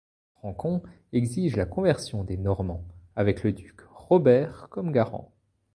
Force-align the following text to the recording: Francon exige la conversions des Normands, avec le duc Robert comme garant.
Francon 0.33 0.81
exige 1.13 1.55
la 1.57 1.67
conversions 1.67 2.23
des 2.23 2.35
Normands, 2.35 2.83
avec 3.15 3.43
le 3.43 3.51
duc 3.51 3.79
Robert 3.87 4.65
comme 4.71 4.91
garant. 4.91 5.31